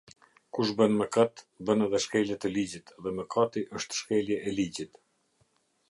Kush 0.57 0.71
bën 0.77 0.93
mëkat, 1.01 1.35
bën 1.67 1.83
edhe 1.87 1.99
shkelje 2.05 2.39
të 2.41 2.51
ligjit; 2.55 2.95
dhe 3.03 3.15
mëkati 3.19 3.67
është 3.81 4.01
shkelje 4.03 4.41
e 4.49 4.59
ligjit. 4.61 5.03